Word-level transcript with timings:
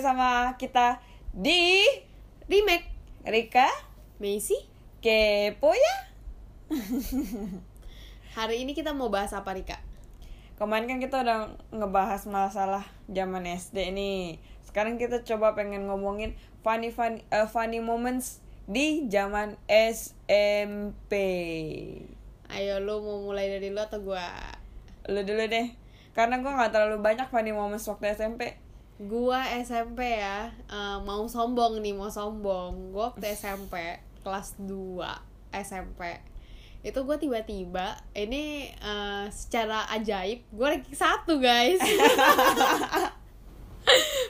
lagi 0.00 0.16
sama 0.16 0.56
kita 0.56 0.96
di 1.36 1.84
Remake. 2.48 2.88
Rika 3.20 3.68
Macy 4.16 4.56
Kepo 5.04 5.76
ya? 5.76 5.96
Hari 8.40 8.64
ini 8.64 8.72
kita 8.72 8.96
mau 8.96 9.12
bahas 9.12 9.36
apa 9.36 9.52
Rika? 9.52 9.76
Kemarin 10.56 10.88
kan 10.88 11.04
kita 11.04 11.20
udah 11.20 11.52
ngebahas 11.68 12.24
masalah 12.32 12.88
zaman 13.12 13.44
SD 13.44 13.92
nih. 13.92 14.40
Sekarang 14.64 14.96
kita 14.96 15.20
coba 15.20 15.52
pengen 15.52 15.84
ngomongin 15.84 16.32
funny 16.64 16.88
funny, 16.88 17.20
eh, 17.28 17.44
funny 17.44 17.84
moments 17.84 18.40
di 18.64 19.04
zaman 19.12 19.60
SMP 19.68 21.12
Ayo 22.48 22.80
lu 22.80 23.04
mau 23.04 23.20
mulai 23.20 23.52
dari 23.52 23.68
lu 23.68 23.84
atau 23.84 24.00
gua? 24.00 24.24
Lu 25.12 25.20
dulu 25.28 25.44
deh. 25.44 25.76
Karena 26.16 26.40
gue 26.40 26.48
gak 26.48 26.72
terlalu 26.72 27.04
banyak 27.04 27.28
funny 27.28 27.52
moments 27.52 27.84
waktu 27.84 28.16
SMP 28.16 28.69
Gua 29.00 29.40
SMP 29.56 30.20
ya 30.20 30.48
eh, 30.66 30.98
Mau 31.00 31.24
sombong 31.24 31.80
nih, 31.80 31.96
mau 31.96 32.08
sombong. 32.08 32.92
Gua 32.92 33.10
waktu 33.10 33.32
SMP 33.32 33.96
Kelas 34.20 34.60
2 34.60 35.00
SMP 35.56 36.20
Itu 36.80 37.02
gue 37.02 37.16
tiba-tiba 37.16 37.96
Ini 38.12 38.44
eh, 38.70 39.24
secara 39.30 39.88
ajaib 39.90 40.44
Gue 40.50 40.66
ranking 40.70 40.92
satu 40.92 41.40
guys. 41.40 41.80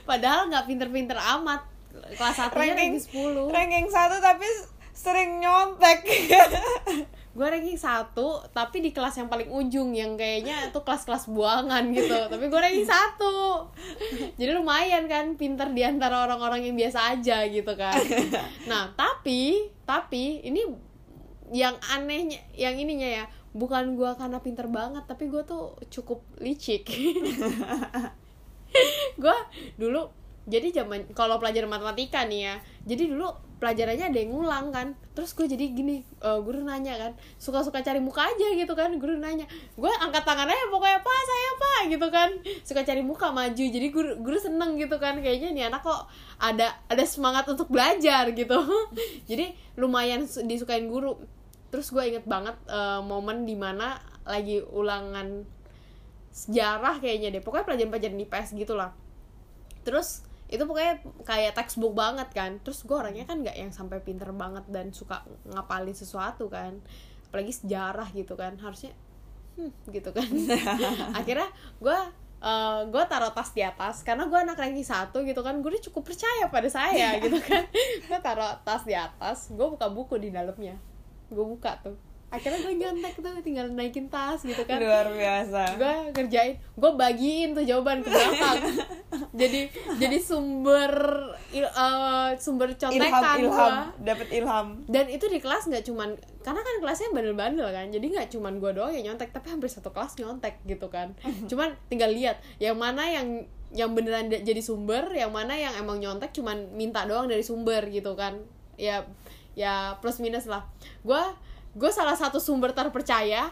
Padahal 0.08 0.46
nggak 0.46 0.66
pinter-pinter 0.66 1.18
amat. 1.18 1.66
Kelas 1.90 2.36
1 2.38 2.50
nya 2.50 2.74
Ranking- 2.74 2.96
10 2.96 3.50
Ranking 3.50 3.86
satu 3.86 4.16
tapi 4.18 4.46
sering 4.90 5.40
nyontek 5.40 6.04
gue 7.30 7.46
ranking 7.46 7.78
satu 7.78 8.42
tapi 8.50 8.82
di 8.82 8.90
kelas 8.90 9.14
yang 9.22 9.30
paling 9.30 9.46
ujung 9.54 9.94
yang 9.94 10.18
kayaknya 10.18 10.66
itu 10.66 10.80
kelas-kelas 10.82 11.30
buangan 11.30 11.94
gitu. 11.94 12.18
Tapi 12.32 12.44
gue 12.50 12.60
ranking 12.60 12.90
satu. 12.90 13.70
Jadi 14.34 14.50
lumayan 14.50 15.06
kan 15.06 15.38
pinter 15.38 15.70
di 15.70 15.86
antara 15.86 16.26
orang-orang 16.26 16.66
yang 16.66 16.74
biasa 16.74 17.14
aja 17.14 17.46
gitu 17.46 17.70
kan. 17.78 17.94
Nah 18.70 18.90
tapi 18.98 19.70
tapi 19.86 20.42
ini 20.42 20.62
yang 21.50 21.74
anehnya 21.90 22.38
yang 22.54 22.78
ininya 22.78 23.06
ya 23.22 23.24
bukan 23.50 23.98
gue 23.98 24.10
karena 24.14 24.38
pinter 24.38 24.66
banget 24.70 25.06
tapi 25.06 25.30
gue 25.30 25.42
tuh 25.46 25.78
cukup 25.90 26.22
licik. 26.42 26.86
Gue 29.18 29.34
dulu 29.74 30.06
jadi 30.46 30.70
zaman 30.82 31.10
kalau 31.10 31.42
pelajaran 31.42 31.66
matematika 31.66 32.22
nih 32.22 32.40
ya 32.46 32.54
jadi 32.86 33.10
dulu 33.10 33.49
pelajarannya 33.60 34.10
ada 34.10 34.18
yang 34.18 34.32
ngulang 34.32 34.66
kan. 34.72 34.96
Terus 35.12 35.36
gue 35.36 35.46
jadi 35.46 35.68
gini 35.70 36.00
eh, 36.00 36.38
guru 36.40 36.64
nanya 36.64 36.96
kan 36.96 37.12
suka-suka 37.36 37.84
cari 37.84 38.00
muka 38.00 38.24
aja 38.24 38.56
gitu 38.56 38.72
kan 38.72 38.90
guru 38.96 39.20
nanya. 39.20 39.44
Gue 39.76 39.92
angkat 39.92 40.24
tangannya 40.24 40.56
pokoknya 40.72 40.98
apa 41.04 41.12
saya 41.12 41.46
apa 41.54 41.72
gitu 41.92 42.06
kan. 42.08 42.30
Suka 42.64 42.80
cari 42.82 43.02
muka 43.04 43.28
maju 43.30 43.64
jadi 43.68 43.88
guru 43.92 44.18
guru 44.24 44.38
seneng 44.40 44.80
gitu 44.80 44.96
kan. 44.96 45.20
Kayaknya 45.20 45.48
nih 45.52 45.64
anak 45.68 45.84
kok 45.84 46.08
ada 46.40 46.72
ada 46.88 47.04
semangat 47.04 47.44
untuk 47.52 47.68
belajar 47.68 48.32
gitu. 48.32 48.58
Jadi 49.30 49.52
lumayan 49.76 50.24
su- 50.24 50.42
disukain 50.48 50.88
guru. 50.88 51.20
Terus 51.68 51.92
gue 51.92 52.02
inget 52.02 52.24
banget 52.24 52.56
eh, 52.66 53.00
momen 53.04 53.44
di 53.44 53.54
mana 53.54 54.00
lagi 54.24 54.64
ulangan 54.64 55.44
sejarah 56.32 56.98
kayaknya 56.98 57.36
deh. 57.36 57.42
Pokoknya 57.44 57.68
pelajaran-pelajaran 57.68 58.24
IPS 58.24 58.56
gitu 58.56 58.74
lah 58.74 58.90
terus 59.84 60.24
itu 60.50 60.66
pokoknya 60.66 60.98
kayak 61.22 61.54
textbook 61.54 61.94
banget 61.94 62.28
kan. 62.34 62.58
Terus 62.66 62.82
gue 62.82 62.96
orangnya 62.98 63.24
kan 63.24 63.38
nggak 63.40 63.54
yang 63.54 63.70
sampai 63.70 64.02
pinter 64.02 64.34
banget 64.34 64.66
dan 64.66 64.90
suka 64.90 65.22
ngapalin 65.46 65.94
sesuatu 65.94 66.50
kan. 66.50 66.82
Apalagi 67.30 67.54
sejarah 67.54 68.10
gitu 68.10 68.34
kan. 68.34 68.58
Harusnya 68.58 68.90
hmm, 69.54 69.70
gitu 69.94 70.10
kan. 70.10 70.26
Akhirnya 71.18 71.46
gue 71.78 71.98
eh, 72.42 72.80
gue 72.90 73.02
taruh 73.06 73.30
tas 73.30 73.54
di 73.54 73.62
atas. 73.62 74.02
Karena 74.02 74.26
gue 74.26 74.38
anak 74.42 74.58
ranking 74.58 74.84
satu 74.84 75.22
gitu 75.22 75.40
kan. 75.46 75.54
Gue 75.62 75.78
cukup 75.78 76.10
percaya 76.10 76.50
pada 76.50 76.66
saya 76.66 77.14
gitu 77.24 77.38
kan. 77.38 77.70
Gue 78.10 78.18
taruh 78.18 78.58
tas 78.66 78.82
di 78.82 78.98
atas. 78.98 79.54
Gue 79.54 79.70
buka 79.70 79.86
buku 79.86 80.18
di 80.18 80.34
dalamnya. 80.34 80.74
Gue 81.30 81.46
buka 81.46 81.78
tuh 81.78 82.09
akhirnya 82.30 82.62
gue 82.62 82.74
nyontek 82.78 83.14
tuh 83.18 83.34
tinggal 83.42 83.66
naikin 83.74 84.06
tas 84.06 84.40
gitu 84.42 84.62
kan. 84.62 84.78
Luar 84.78 85.10
biasa. 85.10 85.74
Gue 85.74 85.94
kerjain 86.14 86.54
gue 86.56 86.90
bagiin 86.94 87.52
tuh 87.52 87.66
jawaban 87.66 88.00
ke 88.00 88.08
belakang 88.08 88.58
jadi 89.40 89.60
jadi 89.98 90.18
sumber 90.22 90.92
il- 91.50 91.66
eh, 91.66 92.30
sumber 92.38 92.74
Ilham 92.74 92.80
contekan 92.80 93.22
ilham. 93.42 93.50
Gue 93.50 94.06
dapat 94.06 94.28
ilham. 94.30 94.66
Dan 94.86 95.06
itu 95.10 95.26
di 95.26 95.38
kelas 95.42 95.66
nggak 95.66 95.84
cuman 95.86 96.14
karena 96.40 96.60
kan 96.62 96.74
kelasnya 96.80 97.08
bandel-bandel 97.10 97.68
kan. 97.70 97.86
Jadi 97.90 98.06
nggak 98.14 98.28
cuman 98.32 98.52
gue 98.62 98.70
doang 98.72 98.92
yang 98.94 99.12
nyontek 99.12 99.34
tapi 99.34 99.50
hampir 99.50 99.66
satu 99.66 99.90
kelas 99.90 100.14
nyontek 100.18 100.62
gitu 100.64 100.86
kan. 100.88 101.12
Cuman 101.50 101.74
tinggal 101.90 102.14
lihat 102.14 102.38
yang 102.62 102.78
mana 102.78 103.10
yang 103.10 103.44
yang 103.70 103.94
beneran 103.94 104.26
jadi 104.30 104.58
sumber 104.58 105.14
yang 105.14 105.30
mana 105.30 105.54
yang 105.54 105.70
emang 105.78 106.02
nyontek 106.02 106.34
cuman 106.34 106.74
minta 106.74 107.06
doang 107.06 107.30
dari 107.30 107.42
sumber 107.42 107.86
gitu 107.90 108.14
kan. 108.14 108.38
Ya 108.78 109.06
ya 109.58 109.98
plus 109.98 110.18
minus 110.22 110.46
lah. 110.46 110.66
Gue 111.02 111.20
gue 111.70 111.90
salah 111.90 112.18
satu 112.18 112.42
sumber 112.42 112.74
terpercaya 112.74 113.46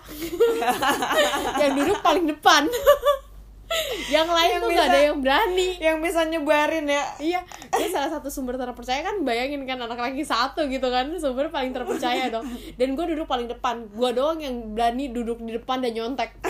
yang 1.63 1.73
duduk 1.79 2.03
paling 2.03 2.27
depan 2.27 2.67
yang 4.15 4.25
lain 4.25 4.59
Yang 4.59 4.63
tuh 4.65 4.71
gak 4.73 4.81
ada 4.81 4.89
bisa- 4.91 5.07
yang 5.07 5.19
berani 5.21 5.69
yang 5.77 5.97
bisa 6.01 6.21
nyebarin 6.25 6.87
ya 6.89 7.05
Iya, 7.21 7.41
dia 7.69 7.89
salah 7.93 8.09
satu 8.09 8.33
sumber 8.33 8.57
terpercaya 8.57 9.05
kan 9.05 9.21
bayangin 9.23 9.69
kan 9.69 9.77
anak 9.77 10.01
ranking 10.01 10.25
satu 10.25 10.65
gitu 10.67 10.89
kan 10.89 11.13
sumber 11.21 11.53
paling 11.53 11.77
terpercaya 11.77 12.33
dong. 12.33 12.49
Dan 12.81 12.97
gue 12.97 13.05
duduk 13.13 13.29
paling 13.29 13.45
depan, 13.45 13.85
gue 13.93 14.11
doang 14.17 14.41
yang 14.41 14.73
berani 14.73 15.13
duduk 15.13 15.37
di 15.45 15.53
depan 15.53 15.85
dan 15.85 15.93
nyontek. 15.93 16.33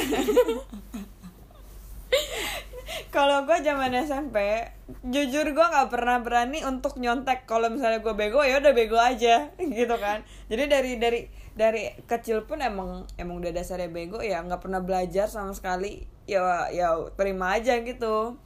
kalau 3.09 3.45
gue 3.49 3.59
zaman 3.65 3.93
SMP 4.05 4.69
jujur 5.05 5.45
gue 5.53 5.67
nggak 5.69 5.91
pernah 5.93 6.21
berani 6.21 6.65
untuk 6.65 6.97
nyontek. 6.97 7.45
Kalau 7.49 7.69
misalnya 7.73 8.01
gue 8.01 8.15
bego 8.15 8.41
ya 8.45 8.61
udah 8.61 8.73
bego 8.73 8.97
aja 9.01 9.53
gitu 9.79 9.97
kan. 9.97 10.25
Jadi 10.47 10.65
dari 10.69 10.93
dari 10.97 11.21
dari 11.59 11.91
kecil 12.07 12.47
pun 12.47 12.63
emang 12.63 13.05
emang 13.19 13.43
udah 13.43 13.51
dasarnya 13.51 13.91
bego 13.91 14.23
ya 14.23 14.41
nggak 14.45 14.63
pernah 14.63 14.81
belajar 14.81 15.29
sama 15.29 15.53
sekali. 15.53 16.07
Ya 16.29 16.69
ya 16.73 16.95
terima 17.17 17.57
aja 17.57 17.81
gitu. 17.81 18.37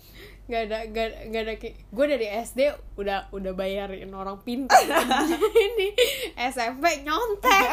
Gak 0.50 0.68
ada, 0.68 0.78
gak, 0.90 1.30
gak 1.30 1.42
ada 1.46 1.54
gue 1.62 2.06
dari 2.10 2.26
SD 2.26 2.74
udah 2.98 3.30
udah 3.30 3.52
bayarin 3.54 4.10
orang 4.10 4.42
pintar 4.42 4.82
ini. 5.70 5.94
SMP 6.34 7.06
nyontek. 7.06 7.68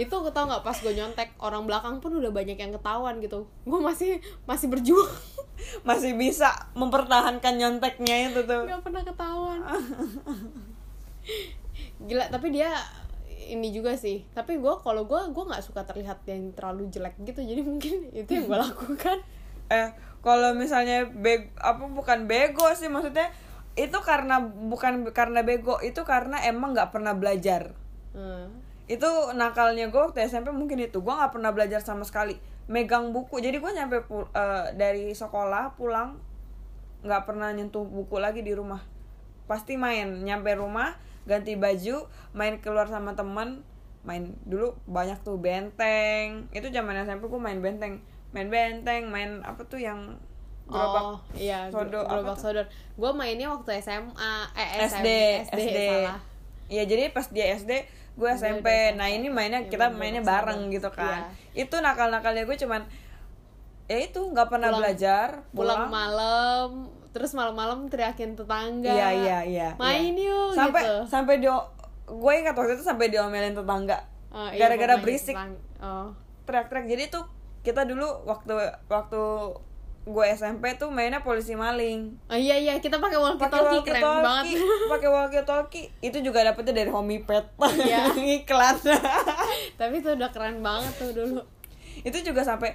Itu 0.00 0.08
tau 0.08 0.44
nggak 0.48 0.64
pas 0.64 0.76
gue 0.80 0.92
nyontek 0.96 1.36
orang 1.36 1.68
belakang 1.68 2.00
pun 2.00 2.16
udah 2.16 2.32
banyak 2.32 2.56
yang 2.56 2.72
ketahuan 2.72 3.20
gitu. 3.20 3.44
Gue 3.68 3.80
masih 3.80 4.24
masih 4.48 4.72
berjuang. 4.72 5.12
Masih 5.86 6.18
bisa 6.18 6.50
mempertahankan 6.74 7.54
nyonteknya 7.54 8.34
itu 8.34 8.42
tuh. 8.42 8.66
Nggak 8.66 8.82
pernah 8.82 9.02
ketahuan. 9.06 9.60
Gila 12.02 12.26
tapi 12.34 12.50
dia 12.50 12.72
ini 13.46 13.70
juga 13.70 13.94
sih. 13.94 14.26
Tapi 14.34 14.58
gue 14.58 14.74
kalau 14.82 15.06
gue 15.06 15.20
gue 15.30 15.44
nggak 15.46 15.62
suka 15.62 15.86
terlihat 15.86 16.24
yang 16.26 16.50
terlalu 16.56 16.90
jelek 16.90 17.14
gitu. 17.22 17.46
Jadi 17.46 17.62
mungkin 17.62 17.94
itu 18.24 18.30
yang 18.32 18.50
gue 18.50 18.58
lakukan. 18.66 19.22
Eh 19.70 19.94
kalau 20.18 20.50
misalnya 20.56 21.06
bego 21.06 21.46
apa 21.62 21.84
bukan 21.86 22.26
bego 22.26 22.66
sih 22.74 22.90
maksudnya 22.90 23.30
itu 23.78 23.98
karena 24.02 24.42
bukan 24.42 25.14
karena 25.14 25.46
bego 25.46 25.78
itu 25.78 26.02
karena 26.02 26.42
emang 26.42 26.74
nggak 26.74 26.90
pernah 26.90 27.14
belajar. 27.14 27.70
Hmm. 28.16 28.71
Itu 28.90 29.10
nakalnya 29.38 29.88
gue 29.88 30.00
waktu 30.00 30.26
SMP 30.26 30.50
mungkin 30.50 30.78
itu. 30.82 30.98
Gue 31.00 31.14
nggak 31.14 31.32
pernah 31.34 31.50
belajar 31.54 31.80
sama 31.82 32.02
sekali. 32.02 32.38
Megang 32.66 33.14
buku. 33.14 33.38
Jadi 33.38 33.58
gue 33.62 33.70
nyampe 33.70 34.02
pul- 34.06 34.30
eh, 34.34 34.74
dari 34.74 35.14
sekolah 35.14 35.74
pulang 35.78 36.18
nggak 37.02 37.22
pernah 37.26 37.50
nyentuh 37.50 37.82
buku 37.86 38.18
lagi 38.18 38.42
di 38.42 38.54
rumah. 38.54 38.82
Pasti 39.46 39.78
main. 39.78 40.22
Nyampe 40.22 40.54
rumah 40.58 40.98
ganti 41.26 41.54
baju 41.54 42.06
main 42.34 42.58
keluar 42.58 42.90
sama 42.90 43.14
temen. 43.14 43.62
Main 44.02 44.34
dulu 44.46 44.74
banyak 44.90 45.22
tuh 45.22 45.38
benteng. 45.38 46.50
Itu 46.50 46.70
zaman 46.74 46.98
SMP 47.06 47.30
gue 47.30 47.38
main 47.42 47.58
benteng. 47.62 48.02
Main 48.34 48.50
benteng 48.50 49.10
main 49.10 49.42
apa 49.46 49.62
tuh 49.66 49.78
yang 49.78 50.18
gerobak? 50.66 51.02
Oh 51.02 51.18
iya 51.36 51.68
sodo, 51.68 52.00
apa 52.00 52.22
gerobak 52.22 52.38
sodor 52.38 52.66
gue 52.96 53.10
mainnya 53.12 53.50
waktu 53.50 53.82
SMA 53.82 54.32
eh 54.54 54.68
SM, 54.86 55.04
SD 55.04 55.08
SD, 55.50 55.58
SD 55.58 55.78
salah 55.90 56.18
Iya 56.72 56.82
jadi 56.84 57.12
pas 57.12 57.28
dia 57.28 57.52
SD 57.52 57.84
gue 58.12 58.28
SMP. 58.30 58.32
udah 58.32 58.36
SMP. 58.56 58.68
Nah 58.94 59.08
ini 59.08 59.28
mainnya 59.28 59.60
Ya, 59.60 59.68
kita 59.68 59.86
main 59.90 60.16
mainnya 60.16 60.22
bareng 60.22 60.68
gitu 60.68 60.88
kan. 60.88 61.28
Iya. 61.52 61.62
Itu 61.62 61.76
nakal-nakalnya 61.78 62.42
gue 62.42 62.56
cuman 62.56 62.82
ya 63.84 63.98
itu 64.00 64.18
nggak 64.18 64.48
pernah 64.48 64.68
Pulang- 64.68 64.80
belajar 64.80 65.28
pulang 65.50 65.80
pulang. 65.84 65.90
malam 65.90 66.68
terus 67.12 67.30
malam-malam 67.30 67.84
teriakin 67.86 68.32
tetangga 68.32 68.88
Iya 68.88 69.08
iya 69.12 69.38
iya. 69.44 69.68
main 69.76 70.16
iya. 70.16 70.24
yuk 70.24 70.56
Sampai 70.56 70.80
gitu 70.80 70.96
sampai 71.06 71.34
dia 71.36 71.52
gue 72.02 72.32
ingat 72.34 72.54
waktu 72.54 72.72
itu 72.72 72.82
sampai 72.82 73.06
diomelin 73.06 73.52
tetangga. 73.52 74.00
Oh, 74.28 74.48
iya, 74.48 74.64
Gara-gara 74.64 74.96
berisik 74.96 75.36
tetang- 75.36 75.60
oh 75.78 76.08
teriak-teriak. 76.42 76.88
Jadi 76.88 77.04
tuh 77.10 77.24
kita 77.60 77.84
dulu 77.84 78.24
waktu 78.24 78.56
waktu 78.86 79.22
gue 80.02 80.24
SMP 80.28 80.74
tuh 80.74 80.88
mainnya 80.88 81.20
polisi 81.20 81.54
maling. 81.54 82.18
Oh 82.26 82.34
iya 82.34 82.54
iya 82.54 82.74
kita 82.76 82.98
pakai 82.98 83.14
walkie 83.14 83.38
talkie 83.40 83.62
walkie 83.62 83.86
keren 83.88 84.02
talkie 84.02 84.26
banget. 84.26 84.44
pakai 84.92 85.08
walkie 85.08 85.42
talkie 85.42 85.84
itu 86.00 86.18
juga 86.20 86.42
dapetnya 86.42 86.74
dari 86.76 86.90
homipet 86.90 87.44
Iya. 87.78 88.10
iklan 88.36 88.76
Tapi 89.78 89.94
itu 89.96 90.10
udah 90.10 90.28
keren 90.28 90.58
banget 90.58 90.92
tuh 90.96 91.10
dulu. 91.12 91.40
itu 92.00 92.18
juga 92.20 92.42
sampai 92.42 92.74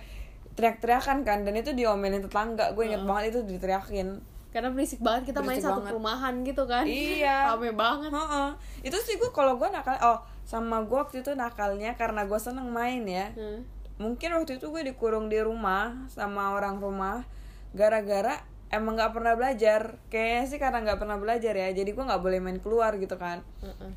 teriak-teriakan 0.54 1.22
kan 1.22 1.42
dan 1.42 1.54
itu 1.54 1.70
diomelin 1.72 2.20
tetangga 2.20 2.72
gue 2.72 2.84
inget 2.86 3.04
banget 3.04 3.24
itu 3.30 3.40
diteriakin 3.46 4.24
karena 4.48 4.72
berisik 4.72 4.98
banget 5.00 5.30
kita 5.30 5.40
main 5.40 5.54
Berisik 5.54 5.68
satu 5.68 5.76
banget. 5.78 5.92
perumahan 5.92 6.34
gitu 6.42 6.64
kan 6.64 6.82
Iya. 6.82 7.52
rame 7.52 7.72
banget 7.74 8.10
Heeh. 8.10 8.50
Itu 8.82 8.98
sih 8.98 9.16
gue 9.16 9.30
kalau 9.30 9.54
gue 9.56 9.68
nakal 9.68 10.00
oh 10.00 10.18
sama 10.42 10.80
gue 10.82 10.96
waktu 10.96 11.20
itu 11.20 11.36
nakalnya 11.36 11.92
karena 11.94 12.24
gue 12.24 12.40
seneng 12.40 12.66
main 12.68 13.04
ya. 13.04 13.28
Hmm. 13.30 13.68
Mungkin 13.98 14.30
waktu 14.38 14.62
itu 14.62 14.70
gue 14.70 14.84
dikurung 14.86 15.30
di 15.30 15.42
rumah 15.42 16.06
sama 16.14 16.54
orang 16.54 16.78
rumah 16.78 17.26
gara-gara 17.74 18.46
emang 18.70 18.98
nggak 18.98 19.14
pernah 19.14 19.34
belajar. 19.34 19.98
Kayaknya 20.14 20.44
sih 20.46 20.60
karena 20.62 20.86
nggak 20.86 21.00
pernah 21.02 21.18
belajar 21.18 21.54
ya. 21.54 21.70
Jadi 21.74 21.94
gue 21.94 22.04
nggak 22.06 22.22
boleh 22.22 22.40
main 22.42 22.62
keluar 22.62 22.94
gitu 23.02 23.18
kan. 23.18 23.42
Heeh. 23.66 23.92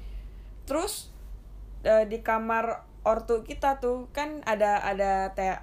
Terus 0.64 1.12
eh, 1.85 2.08
di 2.08 2.25
kamar 2.25 2.85
ortu 3.05 3.41
kita 3.44 3.81
tuh 3.81 4.12
kan 4.12 4.44
ada 4.44 4.81
ada 4.85 5.32
te 5.32 5.56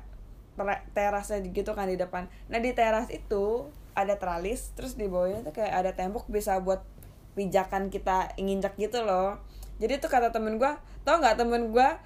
ter- 0.58 0.86
terasnya 0.94 1.42
gitu 1.46 1.78
kan 1.78 1.90
di 1.90 1.98
depan. 1.98 2.26
Nah 2.50 2.58
di 2.58 2.74
teras 2.74 3.10
itu 3.14 3.70
ada 3.98 4.18
teralis, 4.18 4.74
terus 4.78 4.94
di 4.94 5.10
bawahnya 5.10 5.42
tuh 5.42 5.54
kayak 5.58 5.74
ada 5.74 5.92
tembok 5.94 6.30
bisa 6.30 6.62
buat 6.62 6.86
pijakan 7.34 7.90
kita 7.94 8.38
nginjak 8.38 8.78
gitu 8.78 9.02
loh. 9.06 9.42
Jadi 9.78 10.02
tuh 10.02 10.10
kata 10.10 10.34
temen 10.34 10.58
gua, 10.58 10.82
tau 11.06 11.22
nggak 11.22 11.38
temen 11.38 11.70
gua 11.70 12.02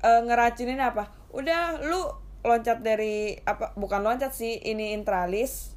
eh, 0.00 0.20
ngeracunin 0.24 0.80
apa? 0.80 1.08
Udah 1.32 1.80
lu 1.80 2.00
loncat 2.44 2.84
dari 2.84 3.36
apa? 3.42 3.72
Bukan 3.74 4.04
loncat 4.04 4.32
sih, 4.32 4.60
ini 4.60 4.94
tralis 5.02 5.72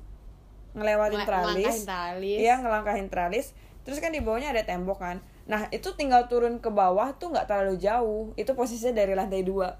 ngelewatin 0.76 1.24
Ngel- 1.24 1.30
tralis. 1.30 1.56
ngelangkahin 1.56 1.86
tralis. 1.88 2.38
Iya 2.44 2.56
ngelangkahin 2.60 3.08
tralis. 3.08 3.46
Terus 3.88 3.98
kan 4.04 4.12
di 4.12 4.20
bawahnya 4.20 4.52
ada 4.52 4.68
tembok 4.68 5.00
kan. 5.00 5.18
Nah 5.48 5.70
itu 5.72 5.94
tinggal 5.96 6.28
turun 6.28 6.60
ke 6.60 6.68
bawah 6.68 7.16
tuh 7.16 7.32
nggak 7.32 7.48
terlalu 7.48 7.80
jauh. 7.80 8.36
Itu 8.36 8.52
posisinya 8.58 9.00
dari 9.00 9.16
lantai 9.16 9.42
dua. 9.46 9.72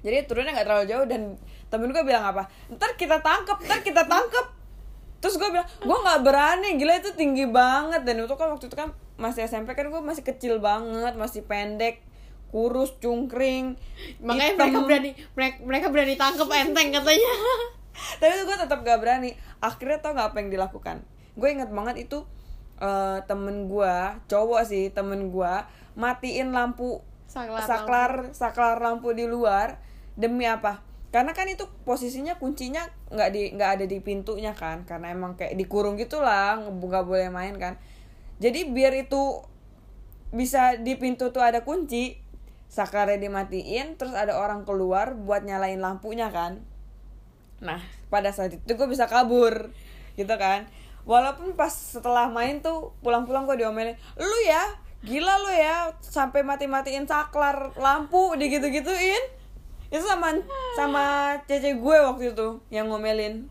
Jadi 0.00 0.24
turunnya 0.28 0.52
nggak 0.56 0.66
terlalu 0.68 0.86
jauh 0.88 1.06
dan 1.08 1.22
temen 1.68 1.92
gue 1.92 2.04
bilang 2.04 2.24
apa? 2.24 2.48
Ntar 2.72 2.96
kita 2.96 3.20
tangkep, 3.20 3.56
ntar 3.64 3.80
kita 3.80 4.04
tangkep. 4.04 4.46
Terus 5.20 5.36
gue 5.36 5.52
bilang, 5.52 5.68
gue 5.68 5.96
nggak 6.00 6.20
berani, 6.24 6.80
gila 6.80 6.96
itu 6.96 7.12
tinggi 7.12 7.44
banget 7.44 8.08
dan 8.08 8.24
itu 8.24 8.32
kan 8.40 8.48
waktu 8.48 8.72
itu 8.72 8.76
kan 8.76 8.88
masih 9.20 9.44
SMP 9.44 9.76
kan 9.76 9.92
gue 9.92 10.00
masih 10.00 10.24
kecil 10.24 10.56
banget, 10.64 11.12
masih 11.12 11.44
pendek, 11.44 12.00
kurus, 12.50 12.98
cungkring. 12.98 13.78
makanya 14.20 14.58
hitam. 14.58 14.66
mereka 14.66 14.80
berani 14.86 15.10
mereka, 15.38 15.56
mereka 15.62 15.86
berani 15.88 16.14
tangkep 16.18 16.48
enteng 16.50 16.88
katanya. 16.92 17.32
Tapi 18.20 18.32
gue 18.44 18.56
tetap 18.58 18.78
gak 18.82 18.98
berani. 19.00 19.30
Akhirnya 19.62 19.98
tau 20.02 20.12
gak 20.12 20.34
apa 20.34 20.36
yang 20.42 20.50
dilakukan? 20.50 20.96
Gue 21.38 21.48
inget 21.54 21.70
banget 21.70 22.10
itu 22.10 22.26
eh, 22.82 23.18
temen 23.24 23.70
gue 23.70 23.94
cowok 24.26 24.62
sih 24.66 24.90
temen 24.90 25.30
gue 25.30 25.52
matiin 25.94 26.54
lampu 26.54 27.02
Saklar 27.30 27.62
saklar 27.62 28.12
saklar 28.34 28.76
lampu 28.82 29.14
di 29.14 29.30
luar 29.30 29.78
demi 30.18 30.50
apa? 30.50 30.82
Karena 31.14 31.30
kan 31.30 31.46
itu 31.46 31.66
posisinya 31.86 32.38
kuncinya 32.38 32.86
nggak 33.10 33.30
di 33.30 33.42
nggak 33.54 33.70
ada 33.78 33.84
di 33.86 33.98
pintunya 34.02 34.50
kan? 34.50 34.82
Karena 34.82 35.14
emang 35.14 35.38
kayak 35.38 35.54
dikurung 35.54 35.94
gitulah 35.94 36.58
nggak 36.58 37.06
boleh 37.06 37.30
main 37.30 37.54
kan? 37.54 37.78
Jadi 38.42 38.74
biar 38.74 38.94
itu 38.98 39.46
bisa 40.30 40.78
di 40.78 40.94
pintu 40.98 41.30
tuh 41.34 41.42
ada 41.42 41.62
kunci 41.62 42.18
saklarnya 42.70 43.18
dimatiin 43.18 43.98
terus 43.98 44.14
ada 44.14 44.38
orang 44.38 44.62
keluar 44.62 45.18
buat 45.18 45.42
nyalain 45.42 45.82
lampunya 45.82 46.30
kan. 46.30 46.62
Nah 47.58 47.82
pada 48.06 48.30
saat 48.30 48.54
itu 48.54 48.72
gue 48.72 48.88
bisa 48.88 49.10
kabur 49.10 49.74
gitu 50.14 50.34
kan. 50.38 50.70
Walaupun 51.02 51.58
pas 51.58 51.74
setelah 51.74 52.30
main 52.30 52.62
tuh 52.62 52.94
pulang-pulang 53.02 53.44
gue 53.50 53.66
diomelin 53.66 53.98
lu 54.14 54.38
ya 54.46 54.62
gila 55.02 55.34
lu 55.42 55.50
ya 55.50 55.90
sampai 55.98 56.46
mati-matiin 56.46 57.10
saklar 57.10 57.74
lampu 57.74 58.38
digitu-gituin. 58.38 59.24
Itu 59.90 60.06
sama 60.06 60.38
sama 60.78 61.04
cece 61.50 61.74
gue 61.74 61.96
waktu 62.06 62.30
itu 62.30 62.62
yang 62.70 62.86
ngomelin. 62.86 63.50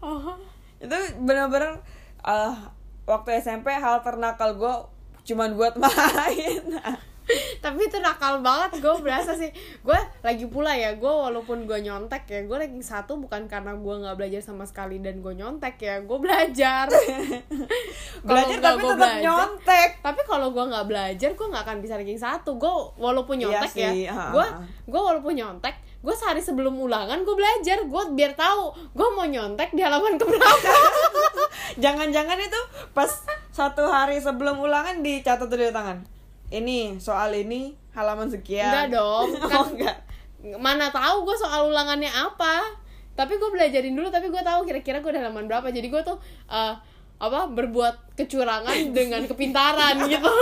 Itu 0.79 0.95
bener-bener 1.19 1.83
eh, 2.23 2.55
waktu 3.03 3.43
SMP 3.43 3.75
hal 3.75 3.99
ternakal 3.99 4.55
gue 4.55 4.75
cuman 5.27 5.59
buat 5.59 5.75
main 5.83 6.63
tapi 7.59 7.85
itu 7.85 7.97
nakal 7.97 8.39
banget 8.39 8.79
gue 8.79 8.93
berasa 8.99 9.33
sih. 9.33 9.49
Gue 9.79 9.95
lagi 10.19 10.45
pula 10.45 10.73
ya 10.73 10.93
gue 10.93 11.07
walaupun 11.09 11.63
gue 11.63 11.79
nyontek 11.79 12.25
ya 12.25 12.39
gue 12.43 12.57
ranking 12.57 12.81
satu 12.81 13.17
bukan 13.17 13.45
karena 13.45 13.73
gue 13.73 13.95
nggak 14.01 14.15
belajar 14.15 14.41
sama 14.41 14.63
sekali 14.63 14.97
dan 14.97 15.19
gue 15.19 15.33
nyontek 15.33 15.75
ya 15.77 16.01
gue 16.01 16.17
belajar. 16.17 16.89
Belajar 18.25 18.57
tapi 18.59 18.83
tetap 18.83 18.97
belajar- 18.99 19.23
nyontek. 19.23 19.89
tapi 20.01 20.21
kalau 20.23 20.51
gue 20.51 20.65
nggak 20.65 20.85
belajar 20.85 21.29
gue 21.31 21.47
nggak 21.47 21.63
akan 21.63 21.77
bisa 21.79 21.93
ranking 21.95 22.19
satu. 22.19 22.55
Gue 22.55 22.71
walaupun 22.97 23.37
Iya 23.37 23.63
nyontek 23.63 23.71
ya 23.75 23.89
sih, 23.91 24.03
ha, 24.05 24.29
gue 24.29 24.45
ha. 24.45 24.59
gue 24.85 25.01
walaupun 25.01 25.33
nyontek 25.33 25.75
gue 25.99 26.15
sehari 26.15 26.39
sebelum 26.39 26.79
ulangan 26.79 27.27
gue 27.27 27.35
belajar 27.35 27.83
gue 27.83 28.03
biar 28.15 28.31
tahu 28.33 28.71
gue 28.95 29.07
mau 29.11 29.27
nyontek 29.27 29.71
di 29.71 29.83
halaman 29.83 30.15
keberapa. 30.15 30.71
Jangan-jangan 31.83 32.39
itu 32.39 32.59
pas 32.91 33.11
satu 33.51 33.87
hari 33.87 34.19
sebelum 34.19 34.59
ulangan 34.59 35.03
dicatat 35.03 35.47
di 35.47 35.69
tangan 35.69 36.18
ini 36.49 36.97
soal 36.97 37.33
ini 37.33 37.77
halaman 37.93 38.29
sekian. 38.29 38.69
Enggak 38.69 38.87
dong 38.97 39.27
oh, 39.45 39.49
kan 39.49 39.65
enggak. 39.73 39.97
mana 40.57 40.87
tahu 40.89 41.27
gue 41.27 41.37
soal 41.37 41.69
ulangannya 41.69 42.09
apa. 42.09 42.65
Tapi 43.13 43.35
gue 43.35 43.49
belajarin 43.51 43.93
dulu 43.93 44.07
tapi 44.07 44.31
gue 44.31 44.39
tahu 44.39 44.63
kira-kira 44.63 45.03
gue 45.03 45.11
halaman 45.11 45.45
berapa. 45.45 45.67
Jadi 45.69 45.87
gue 45.91 46.01
tuh 46.01 46.17
eh, 46.49 46.73
apa 47.19 47.39
berbuat 47.51 48.15
kecurangan 48.15 48.77
dengan 48.97 49.27
kepintaran 49.27 50.07
gitu. 50.07 50.29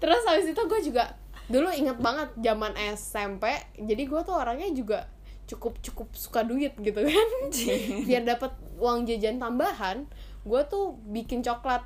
Terus 0.00 0.22
habis 0.28 0.46
itu 0.50 0.62
gue 0.64 0.80
juga 0.84 1.16
dulu 1.44 1.68
inget 1.68 2.00
banget 2.00 2.32
zaman 2.40 2.72
SMP 2.96 3.52
jadi 3.76 4.08
gue 4.08 4.20
tuh 4.24 4.32
orangnya 4.32 4.64
juga 4.72 5.04
cukup 5.44 5.76
cukup 5.84 6.08
suka 6.16 6.40
duit 6.40 6.72
gitu 6.80 7.04
kan. 7.04 7.28
Biar 8.08 8.24
dapat 8.24 8.56
uang 8.80 9.04
jajan 9.04 9.36
tambahan 9.36 10.08
gue 10.44 10.60
tuh 10.68 11.00
bikin 11.08 11.40
coklat 11.40 11.82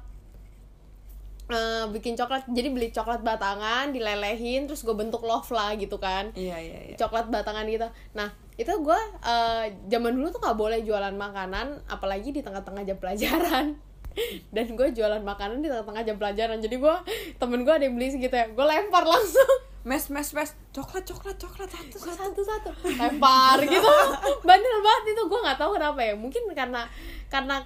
Eh, 1.49 1.85
bikin 1.97 2.12
coklat 2.12 2.45
jadi 2.53 2.69
beli 2.69 2.93
coklat 2.93 3.25
batangan 3.25 3.89
dilelehin 3.89 4.69
terus 4.69 4.85
gue 4.85 4.93
bentuk 4.93 5.25
love 5.25 5.49
lah 5.49 5.73
gitu 5.81 5.97
kan. 5.97 6.29
Iya 6.37 6.61
iya 6.61 6.79
iya. 6.93 6.97
Coklat 7.00 7.33
batangan 7.33 7.65
gitu. 7.65 7.89
Nah 8.12 8.29
itu 8.61 8.69
gue 8.69 9.00
eh, 9.25 9.73
zaman 9.89 10.12
dulu 10.12 10.29
tuh 10.29 10.45
nggak 10.45 10.59
boleh 10.61 10.85
jualan 10.85 11.17
makanan 11.17 11.89
apalagi 11.89 12.37
di 12.37 12.45
tengah-tengah 12.45 12.85
jam 12.85 13.00
pelajaran. 13.00 13.81
Dan 14.55 14.77
gue 14.77 14.93
jualan 14.93 15.25
makanan 15.25 15.65
di 15.65 15.73
tengah-tengah 15.73 16.05
jam 16.05 16.21
pelajaran. 16.21 16.61
Jadi 16.61 16.77
gue 16.77 16.95
temen 17.41 17.65
gue 17.65 17.73
ada 17.73 17.85
yang 17.89 17.97
beli 17.97 18.12
segitu 18.12 18.37
ya 18.37 18.53
gue 18.53 18.67
lempar 18.69 19.09
langsung. 19.09 19.65
Mes 19.89 20.05
mes 20.12 20.29
mes. 20.37 20.50
Coklat 20.77 21.00
coklat 21.09 21.37
coklat 21.41 21.69
satu 21.73 21.97
Gua 21.97 22.12
satu. 22.12 22.45
satu-satu. 22.45 22.71
Lempar 22.93 23.57
gitu. 23.64 23.88
Bandel 24.49 24.78
banget 24.85 25.17
itu. 25.17 25.23
Gue 25.25 25.40
nggak 25.40 25.57
tahu 25.57 25.81
kenapa 25.81 26.00
ya. 26.05 26.12
Mungkin 26.12 26.45
karena 26.52 26.85
karena 27.33 27.64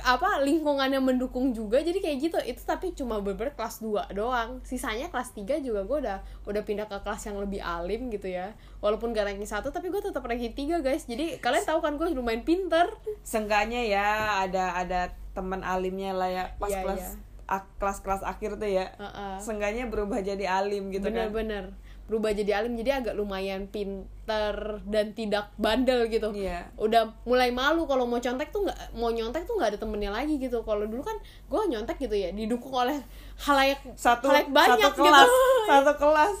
apa 0.00 0.40
lingkungannya 0.40 0.98
mendukung 0.98 1.50
juga 1.50 1.78
jadi 1.78 1.96
kayak 1.96 2.16
gitu. 2.20 2.38
Itu 2.42 2.62
tapi 2.62 2.92
cuma 2.92 3.18
beber 3.18 3.52
kelas 3.52 3.78
2 3.78 4.12
doang. 4.12 4.62
Sisanya 4.62 5.08
kelas 5.08 5.32
3 5.32 5.58
juga 5.58 5.82
gue 5.82 5.98
udah 6.04 6.18
udah 6.44 6.62
pindah 6.62 6.84
ke 6.84 6.98
kelas 7.00 7.22
yang 7.24 7.36
lebih 7.36 7.58
alim 7.58 8.08
gitu 8.08 8.26
ya. 8.26 8.52
Walaupun 8.78 9.10
gak 9.10 9.26
ranking 9.26 9.44
satu 9.44 9.68
tapi 9.68 9.88
gue 9.88 9.98
tetap 9.98 10.22
ranking 10.22 10.52
3 10.52 10.78
guys. 10.80 11.04
Jadi 11.04 11.38
kalian 11.38 11.64
tahu 11.64 11.78
kan 11.78 11.94
gue 11.94 12.10
lumayan 12.10 12.42
pinter. 12.42 12.90
Seenggaknya 13.22 13.82
ya 13.82 14.08
ada 14.42 14.74
ada 14.74 15.00
teman 15.32 15.62
alimnya 15.62 16.10
lah 16.12 16.26
ya 16.26 16.44
pas 16.56 16.68
Iya, 16.68 16.82
kelas 16.82 17.04
ak- 17.48 17.72
kelas-kelas 17.78 18.22
akhir 18.22 18.56
tuh 18.56 18.68
ya. 18.68 18.92
Heeh. 18.94 19.34
Seenggaknya 19.40 19.86
berubah 19.86 20.20
jadi 20.20 20.44
alim 20.44 20.90
gitu 20.90 21.08
kan. 21.08 21.32
bener-bener 21.32 21.72
berubah 22.08 22.32
jadi 22.32 22.64
alim 22.64 22.72
jadi 22.80 23.04
agak 23.04 23.14
lumayan 23.20 23.68
pinter 23.68 24.80
dan 24.88 25.12
tidak 25.12 25.52
bandel 25.60 26.08
gitu. 26.08 26.32
Iya. 26.32 26.72
udah 26.80 27.12
mulai 27.28 27.52
malu 27.52 27.84
kalau 27.84 28.08
mau 28.08 28.16
contek 28.16 28.48
tuh 28.48 28.64
nggak 28.64 28.96
mau 28.96 29.12
nyontek 29.12 29.44
tuh 29.44 29.60
nggak 29.60 29.76
ada 29.76 29.78
temennya 29.78 30.10
lagi 30.10 30.40
gitu. 30.40 30.64
Kalau 30.64 30.88
dulu 30.88 31.04
kan 31.04 31.20
gue 31.22 31.60
nyontek 31.68 32.00
gitu 32.00 32.16
ya 32.16 32.32
didukung 32.32 32.72
oleh 32.72 32.96
halayak 33.44 33.84
satu 33.92 34.32
halayak 34.32 34.48
banyak 34.48 34.88
satu 34.88 35.04
kelas 35.04 35.28
gitu 35.28 35.68
satu 35.70 35.92
kelas. 36.00 36.38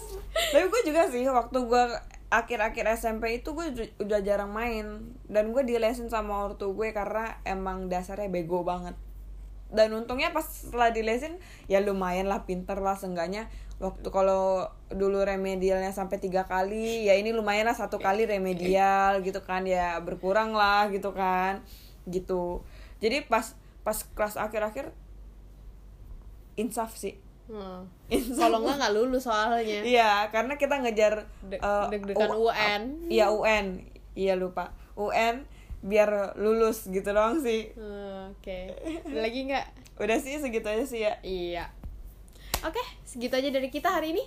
Tapi 0.56 0.66
gue 0.72 0.82
juga 0.88 1.02
sih 1.12 1.24
waktu 1.28 1.58
gue 1.60 1.84
akhir-akhir 2.28 2.84
SMP 2.96 3.44
itu 3.44 3.52
gue 3.52 3.92
udah 4.00 4.20
jarang 4.24 4.50
main. 4.56 5.16
Dan 5.28 5.52
gue 5.52 5.62
dilesin 5.68 6.08
sama 6.08 6.48
ortu 6.48 6.72
gue 6.72 6.96
karena 6.96 7.36
emang 7.44 7.92
dasarnya 7.92 8.32
bego 8.32 8.64
banget 8.64 8.96
dan 9.68 9.92
untungnya 9.92 10.32
pas 10.32 10.44
setelah 10.44 10.88
dilesin 10.88 11.36
ya 11.68 11.84
lumayan 11.84 12.28
lah 12.28 12.48
pinter 12.48 12.80
lah 12.80 12.96
seenggaknya. 12.96 13.52
Waktu 13.78 14.10
kalau 14.10 14.66
dulu 14.90 15.22
remedialnya 15.22 15.94
sampai 15.94 16.18
tiga 16.18 16.48
kali 16.48 17.06
ya 17.06 17.14
ini 17.14 17.30
lumayan 17.30 17.68
lah 17.70 17.76
satu 17.76 18.00
kali 18.00 18.26
remedial 18.26 19.22
gitu 19.22 19.44
kan. 19.44 19.68
Ya 19.68 20.00
berkurang 20.00 20.56
lah 20.56 20.88
gitu 20.90 21.12
kan. 21.12 21.62
Gitu. 22.08 22.64
Jadi 22.98 23.28
pas 23.28 23.54
pas 23.86 23.98
kelas 24.16 24.40
akhir-akhir 24.40 24.90
insaf 26.58 26.98
sih. 26.98 27.14
Hmm. 27.48 27.88
Kalau 28.36 28.60
nggak 28.60 28.76
nggak 28.76 28.92
lulus 28.92 29.24
soalnya. 29.24 29.80
Iya, 29.80 30.28
karena 30.28 30.60
kita 30.60 30.84
ngejar 30.84 31.24
De- 31.44 31.60
eh, 31.60 31.86
deg-degan 31.88 32.28
UN. 32.34 32.82
Iya 33.08 33.32
UN, 33.32 33.66
iya 34.12 34.34
lupa. 34.36 34.76
UN 34.98 35.48
biar 35.78 36.34
lulus 36.34 36.86
gitu 36.86 37.06
doang 37.10 37.38
sih. 37.38 37.70
Hmm, 37.74 38.34
oke 38.34 38.58
Ada 39.06 39.20
lagi 39.20 39.40
nggak 39.46 39.66
Udah 40.02 40.18
sih 40.18 40.38
segitu 40.38 40.66
aja 40.66 40.84
sih 40.86 41.02
ya. 41.02 41.18
iya 41.22 41.64
oke 42.62 42.82
segitu 43.02 43.34
aja 43.34 43.50
dari 43.50 43.70
kita 43.70 43.90
hari 43.90 44.14
ini 44.14 44.24